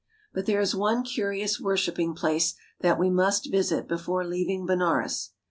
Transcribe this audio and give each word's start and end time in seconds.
But 0.33 0.47
there 0.47 0.59
is 0.59 0.73
one 0.73 1.03
curious 1.03 1.59
worshiping 1.61 2.15
place 2.15 2.55
that 2.79 2.97
we 2.97 3.11
must 3.11 3.51
visit 3.51 3.87
before 3.87 4.25
leaving 4.25 4.65
Benares. 4.65 5.29